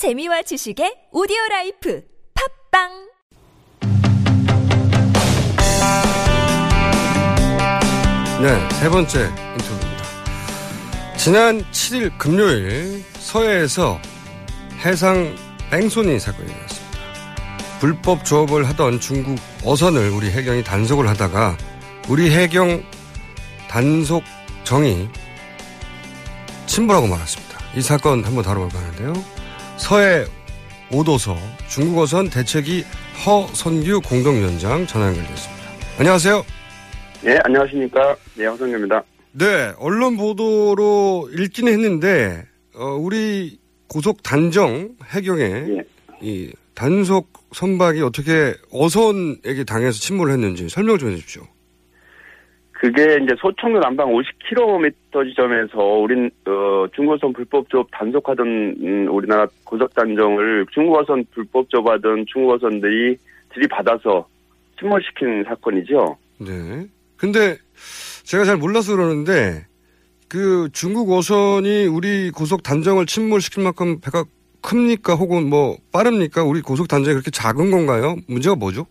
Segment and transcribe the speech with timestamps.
[0.00, 2.02] 재미와 지식의 오디오 라이프
[2.72, 2.88] 팟빵
[8.40, 10.04] 네, 세 번째 인터뷰입니다.
[11.18, 14.00] 지난 7일 금요일 서해에서
[14.82, 15.36] 해상
[15.70, 16.98] 뺑소니 사건이 일어났습니다.
[17.78, 21.58] 불법 조업을 하던 중국 어선을 우리 해경이 단속을 하다가
[22.08, 22.82] 우리 해경
[23.68, 24.24] 단속
[24.64, 25.10] 정이
[26.64, 27.58] 침몰하고 말았습니다.
[27.76, 29.39] 이 사건 한번 다뤄볼까 하는데요.
[29.80, 30.24] 서해
[30.92, 31.36] 오도서
[31.68, 32.84] 중국 어선 대책위
[33.26, 35.62] 허선규 공동위원장 전화 연결됐습니다.
[35.98, 36.44] 안녕하세요.
[37.22, 38.16] 네, 안녕하십니까.
[38.36, 39.02] 네, 허성규입니다.
[39.32, 42.44] 네, 언론 보도로 읽기는 했는데,
[42.74, 43.58] 어, 우리
[43.88, 45.82] 고속 단정 해경에 예.
[46.20, 51.42] 이 단속 선박이 어떻게 어선에게 당해서 침몰을 했는지 설명을 좀 해주십시오.
[52.80, 59.92] 그게 이제 소청로 남방 50km 지점에서 우린 어, 중국어선 불법 조업 단속하던 음, 우리나라 고속
[59.94, 63.18] 단정을 중국어선 불법 조업하던 중국어선들이
[63.52, 64.26] 들이받아서
[64.78, 66.16] 침몰시킨 사건이죠.
[66.38, 66.86] 네.
[67.18, 67.58] 근데
[68.24, 69.66] 제가 잘 몰라서 그러는데
[70.26, 74.24] 그 중국 어선이 우리 고속 단정을 침몰시킬 만큼 배가
[74.62, 75.16] 큽니까?
[75.16, 76.44] 혹은 뭐 빠릅니까?
[76.44, 78.16] 우리 고속 단정이 그렇게 작은 건가요?
[78.26, 78.86] 문제가 뭐죠?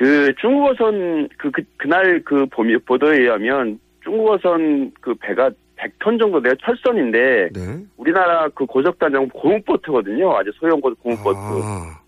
[0.00, 2.46] 그 중국어선 그, 그 그날 그
[2.86, 6.54] 보도에 의하면 중국어선 그 배가 100톤 정도 돼요.
[6.64, 7.78] 철선인데 네.
[7.98, 10.34] 우리나라 그 고속 단정 고무보트거든요.
[10.38, 11.36] 아주 소형 고- 고무보트.
[11.38, 12.00] 아,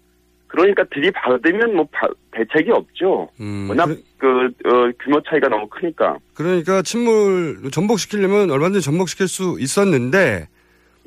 [0.47, 3.29] 그러니까 들이받으면 뭐 바- 대책이 없죠.
[3.41, 4.29] 음, 워낙 그래- 그
[4.71, 6.17] 어, 규모 차이가 너무 크니까.
[6.33, 10.49] 그러니까 침몰 전복시키려면 얼마든지 전복시킬 수 있었는데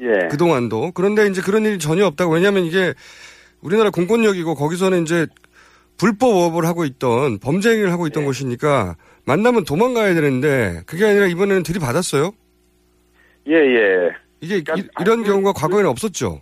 [0.02, 0.27] 예.
[0.30, 2.94] 그동안도 그런데 이제 그런 일이 전혀 없다고 왜냐하면 이게
[3.61, 5.25] 우리나라 공권력이고 거기서는 이제
[5.97, 8.27] 불법 업을 하고 있던 범죄 행위를 하고 있던 예.
[8.27, 12.31] 곳이니까 만나면 도망가야 되는데 그게 아니라 이번에는 들이받았어요.
[13.47, 14.11] 예, 예.
[14.41, 16.41] 이게 그러니까 이, 런 그- 경우가 과거에는 없었죠.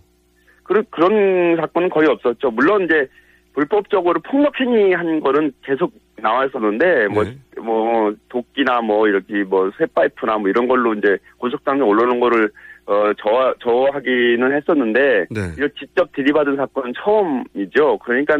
[0.63, 2.51] 그런 그런 사건은 거의 없었죠.
[2.51, 3.07] 물론 이제
[3.53, 7.37] 불법적으로 폭력행위 한 거는 계속 나왔었는데 뭐 네.
[7.61, 12.49] 뭐 도끼나 뭐 이렇게 뭐 쇠파이프나 뭐 이런 걸로 이제 고속당에 올라오는 거를
[12.85, 15.51] 어 저하 저하기는 했었는데 네.
[15.57, 17.99] 이걸 직접 들이받은 사건은 처음이죠.
[17.99, 18.37] 그러니까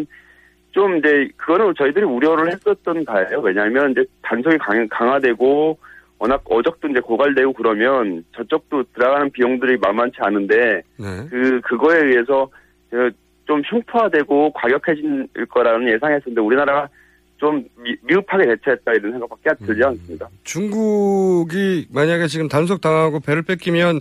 [0.74, 3.40] 좀 이제 그거는 저희들이 우려를 했었던 바예요.
[3.42, 5.78] 왜냐하면 이제 단속이 강, 강화되고
[6.18, 11.28] 워낙 어적도 이제 고갈되고 그러면 저쪽도 들어가는 비용들이 만만치 않은데 네.
[11.30, 12.50] 그 그거에 의해서
[12.90, 16.90] 그좀 흉포화되고 과격해질 거라는 예상했었는데 우리나라가
[17.38, 20.28] 좀 미, 미흡하게 대처했다 이런 생각밖에 들지 않습니다.
[20.44, 24.00] 중국이 만약에 지금 단속 당하고 배를 뺏기면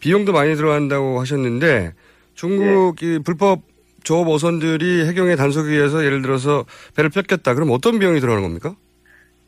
[0.00, 1.92] 비용도 많이 들어간다고 하셨는데
[2.34, 3.60] 중국이 불법
[4.06, 6.64] 조업 어선들이 해경의 단속에 의해서 예를 들어서
[6.96, 7.54] 배를 뺏겼다.
[7.54, 8.76] 그럼 어떤 비용이 들어가는 겁니까?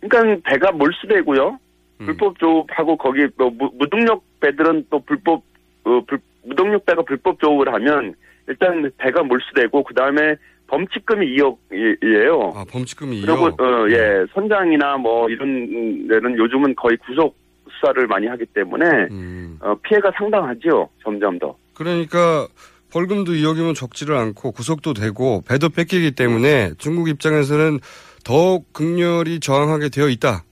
[0.01, 1.59] 그러니까 배가 몰수되고요.
[2.01, 2.07] 음.
[2.07, 5.45] 불법 조업하고 거기 뭐 무, 무동력 배들은 또 불법
[5.85, 8.15] 어, 불, 무동력 배가 불법 조업을 하면
[8.49, 10.35] 일단 배가 몰수되고 그 다음에
[10.67, 12.57] 범칙금이 2억이에요.
[12.57, 13.61] 아, 범칙금이 그리고 2억.
[13.61, 17.37] 어, 예 선장이나 뭐 이런 데는 요즘은 거의 구속
[17.71, 19.57] 수사를 많이 하기 때문에 음.
[19.61, 20.89] 어, 피해가 상당하죠.
[21.05, 21.57] 점점 더.
[21.75, 22.49] 그러니까
[22.93, 27.81] 벌금도 2억이면 적지를 않고 구속도 되고 배도 뺏기기 때문에 중국 입장에서는
[28.25, 30.45] 더욱 극렬히 저항하게 되어 있다.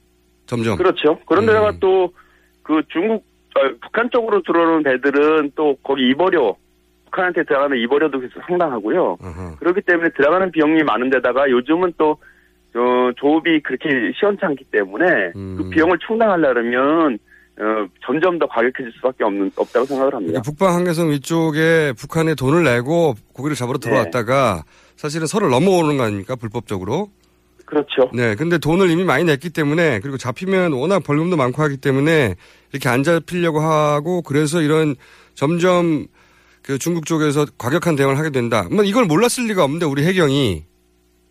[0.46, 0.76] 점점.
[0.76, 1.18] 그렇죠.
[1.26, 1.80] 그런데다가 음.
[1.80, 3.24] 또그 중국
[3.56, 6.56] 어, 북한 쪽으로 들어오는 배들은 또 거기 이버료
[7.06, 9.16] 북한한테 들어가는 이버료도 계속 상당하고요.
[9.22, 9.56] 아하.
[9.56, 12.18] 그렇기 때문에 들어가는 비용이 많은데다가 요즘은 또
[12.74, 15.56] 어, 조업이 그렇게 시원찮기 때문에 음.
[15.56, 17.18] 그 비용을 충당하려면
[17.58, 20.40] 어, 점점 더 과격해질 수밖에 없는 없다고 생각을 합니다.
[20.40, 23.88] 그러니까 북방 한계선 위쪽에 북한에 돈을 내고 고기를 잡으러 네.
[23.88, 24.64] 들어왔다가
[24.96, 26.36] 사실은 서로 넘어오는 거 아닙니까?
[26.36, 27.08] 불법적으로.
[27.64, 28.10] 그렇죠.
[28.14, 28.34] 네.
[28.34, 32.36] 근데 돈을 이미 많이 냈기 때문에 그리고 잡히면 워낙 벌금도 많고 하기 때문에
[32.72, 34.94] 이렇게 안 잡히려고 하고 그래서 이런
[35.34, 36.06] 점점
[36.62, 38.68] 그 중국 쪽에서 과격한 대응을 하게 된다.
[38.70, 40.64] 뭐 이걸 몰랐을 리가 없는데 우리 해경이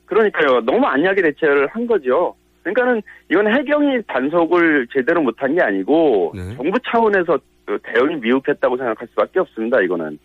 [0.06, 0.62] 그러니까요.
[0.66, 2.36] 너무 안약하게 대처를 한 거죠.
[2.66, 6.56] 그러니까는 이건 해경이 단속을 제대로 못한 게 아니고 네.
[6.56, 9.82] 정부 차원에서 그 대응이 미흡했다고 생각할 수밖에 없습니다.
[9.82, 10.18] 이거는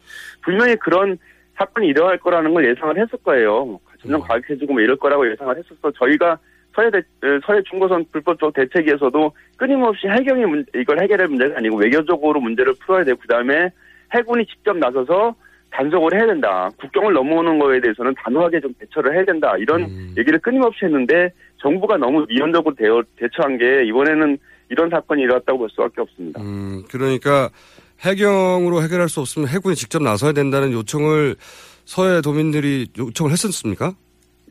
[0.43, 1.19] 분명히 그런
[1.57, 3.79] 사건이 일어날 거라는 걸 예상을 했을 거예요.
[4.01, 4.27] 점점 음.
[4.27, 5.91] 과격해지고 뭐 이럴 거라고 예상을 했었어.
[5.93, 6.39] 저희가
[6.75, 12.41] 서해 대, 에, 서해 중고선 불법적 대책위에서도 끊임없이 해경이 문, 이걸 해결할 문제가 아니고 외교적으로
[12.41, 13.69] 문제를 풀어야 되고 그다음에
[14.15, 15.35] 해군이 직접 나서서
[15.71, 16.71] 단속을 해야 된다.
[16.79, 19.55] 국경을 넘어오는 거에 대해서는 단호하게 좀 대처를 해야 된다.
[19.59, 20.15] 이런 음.
[20.19, 22.75] 얘기를 끊임없이 했는데 정부가 너무 미온적으로
[23.17, 24.39] 대처한 게 이번에는
[24.69, 26.41] 이런 사건이 일어났다고 볼 수밖에 없습니다.
[26.41, 27.51] 음, 그러니까
[28.01, 31.37] 해경으로 해결할 수 없으면 해군이 직접 나서야 된다는 요청을
[31.85, 33.93] 서해 도민들이 요청을 했었습니까?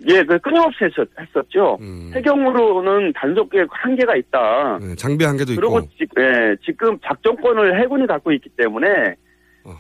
[0.08, 1.78] 예, 그 끊임없이 했었, 했었죠.
[1.82, 2.12] 음.
[2.14, 4.80] 해경으로는 단속에 한계가 있다.
[4.82, 5.90] 네, 장비 한계도 그리고 있고.
[5.98, 9.16] 지, 예, 지금 작전권을 해군이 갖고 있기 때문에.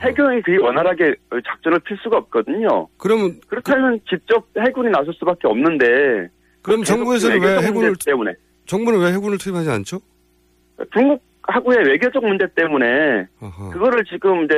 [0.01, 1.15] 해경이 그리 원활하게
[1.45, 2.87] 작전을 필 수가 없거든요.
[2.97, 6.29] 그러면 그렇다면 직접 해군이 나설 수밖에 없는데
[6.61, 8.33] 그럼 정부에서는 왜 외교적 해군을 때문에
[8.65, 9.99] 정부는 왜 해군을 투입하지 않죠?
[10.93, 13.69] 중국하고의 외교적 문제 때문에 어허.
[13.71, 14.55] 그거를 지금 이제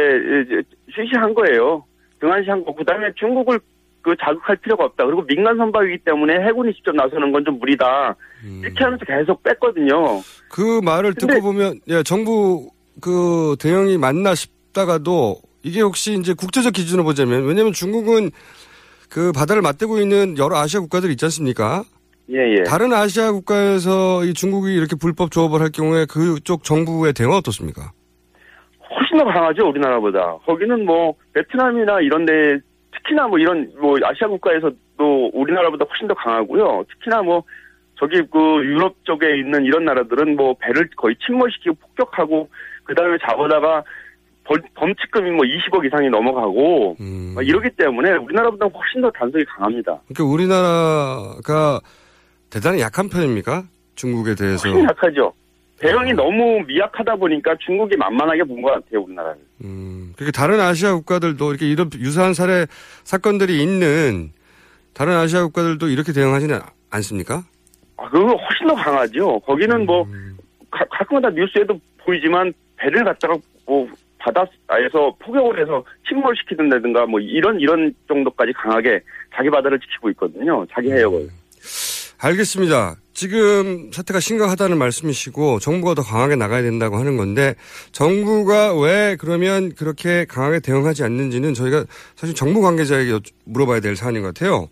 [0.94, 1.84] 쉬쉬한 거예요.
[2.20, 2.74] 등한시한 거.
[2.76, 3.60] 그다음에 중국을
[4.02, 5.06] 그 자극할 필요가 없다.
[5.06, 8.16] 그리고 민간 선박이기 때문에 해군이 직접 나서는 건 좀 무리다.
[8.44, 8.62] 음.
[8.64, 10.22] 이렇게 하면서 계속 뺐거든요.
[10.50, 12.70] 그 말을 듣고 보면 예, 정부
[13.00, 18.32] 그 대응이 맞나 싶 다가도 이게 혹시 이제 국제적 기준으로 보자면 왜냐하면 중국은
[19.10, 21.84] 그 바다를 맞대고 있는 여러 아시아 국가들 있지 않습니까?
[22.32, 22.64] 예, 예.
[22.64, 27.92] 다른 아시아 국가에서 이 중국이 이렇게 불법 조업을 할 경우에 그쪽 정부의 대응은 어떻습니까?
[28.90, 30.38] 훨씬 더 강하죠, 우리나라보다.
[30.46, 32.60] 거기는 뭐 베트남이나 이런 데
[32.94, 36.86] 특히나 뭐 이런 뭐 아시아 국가에서도 우리나라보다 훨씬 더 강하고요.
[36.90, 37.44] 특히나 뭐
[38.00, 42.50] 저기 그 유럽 쪽에 있는 이런 나라들은 뭐 배를 거의 침몰시키고 폭격하고
[42.84, 43.84] 그 다음에 잡아다가 벌-
[44.44, 47.32] 범칙금이 뭐 20억 이상이 넘어가고 음.
[47.36, 50.00] 막 이러기 때문에 우리나라보다 훨씬 더 단속이 강합니다.
[50.14, 51.80] 그러니까 우리나라가
[52.50, 53.64] 대단히 약한 편입니까?
[53.96, 54.68] 중국에 대해서.
[54.70, 55.34] 훨씬 약하죠.
[55.80, 59.38] 대응이 너무 미약하다 보니까 중국이 만만하게 본 것 같아요, 우리나라는.
[59.64, 62.68] 음, 그렇게 다른 아시아 국가들도 이렇게 이런 유사한 사례
[63.04, 64.32] 사건들이 있는
[64.94, 66.60] 다른 아시아 국가들도 이렇게 대응하지는
[66.92, 67.44] 않습니까?
[67.98, 69.40] 아, 그거 훨씬 더 강하죠.
[69.40, 70.38] 거기는 뭐 음.
[70.70, 73.36] 가, 가끔마다 뉴스에도 보이지만 배를 갖다가
[73.66, 73.88] 뭐
[74.24, 79.02] 바다에서 포격을 해서 침몰 시키든다든가 뭐 이런 이런 정도까지 강하게
[79.36, 80.66] 자기 바다를 지키고 있거든요.
[80.74, 81.30] 자기 해역을.
[82.20, 82.96] 알겠습니다.
[83.14, 87.56] 지금 사태가 심각하다는 말씀이시고 정부가 더 강하게 나가야 된다고 하는 건데
[87.92, 91.86] 정부가 왜 그러면 그렇게 강하게 대응하지 않는지는 저희가
[92.16, 94.70] 사실 정부 관계자에게 물어봐야 될 사안인 것 같아요.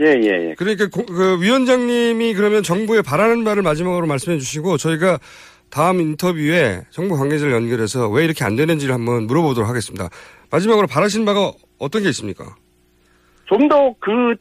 [0.00, 0.54] 예, 예, 예.
[0.56, 5.18] 그러니까 고- 그 위원장님이 그러면 정부에 바라는 바를 마지막으로 말씀해 주시고 저희가
[5.70, 10.08] 다음 인터뷰에 정부 관계자를 연결해서 왜 이렇게 안 되는지를 한번 물어보도록 하겠습니다.
[10.50, 12.44] 마지막으로 바라시는 바가 어떤 게 있습니까?
[13.46, 14.34] 좀 더 그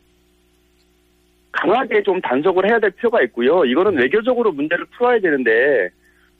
[1.51, 3.65] 강하게 좀 단속을 해야 될 필요가 있고요.
[3.65, 5.89] 이거는 외교적으로 문제를 풀어야 되는데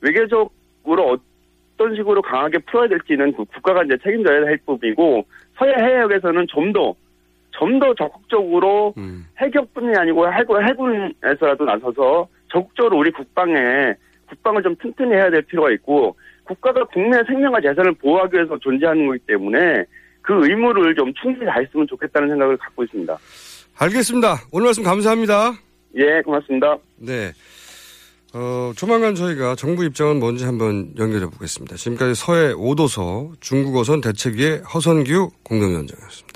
[0.02, 1.18] 외교적으로
[1.76, 5.26] 어떤 식으로 강하게 풀어야 될지는 그 국가가 이제 책임져야 할 부분이고
[5.58, 6.94] 서해 해역에서는 좀더
[7.52, 9.26] 좀더 적극적으로 음.
[9.42, 13.96] 해격뿐이 아니고 해군, 해군에서라도 나서서 적극적으로 우리 국방에
[14.30, 19.20] 국방을 좀 튼튼히 해야 될 필요가 있고 국가가 국내 생명과 재산을 보호하기 위해서 존재하는 거기
[19.20, 19.84] 때문에
[20.22, 23.18] 그 의무를 좀 충분히 다했으면 좋겠다는 생각을 갖고 있습니다.
[23.80, 24.36] 알겠습니다.
[24.52, 25.54] 오늘 말씀 감사합니다.
[25.96, 26.78] 예, 고맙습니다.
[26.98, 27.32] 네.
[28.34, 31.76] 어, 조만간 저희가 정부 입장은 뭔지 한번 연결해 보겠습니다.
[31.76, 36.27] 지금까지 서해 5도서 중국어선 대책위의 허선규 공동위원장이었습니다.